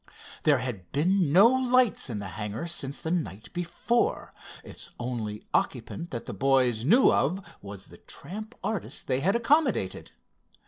[0.45, 6.09] There had been no lights in the hangar since the night before, its only occupant
[6.09, 10.09] that the boys knew of was the tramp artist they had accommodated.